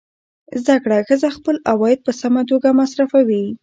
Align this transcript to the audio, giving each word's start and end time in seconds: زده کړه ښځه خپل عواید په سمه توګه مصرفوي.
زده 0.61 0.75
کړه 0.83 0.97
ښځه 1.07 1.29
خپل 1.37 1.55
عواید 1.71 1.99
په 2.05 2.11
سمه 2.21 2.41
توګه 2.49 2.69
مصرفوي. 2.79 3.45